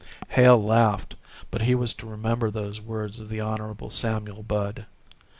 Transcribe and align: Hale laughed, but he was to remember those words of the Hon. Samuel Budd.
Hale 0.29 0.57
laughed, 0.63 1.15
but 1.51 1.61
he 1.61 1.75
was 1.75 1.93
to 1.93 2.07
remember 2.07 2.49
those 2.49 2.81
words 2.81 3.19
of 3.19 3.29
the 3.29 3.39
Hon. 3.39 3.89
Samuel 3.91 4.41
Budd. 4.41 4.87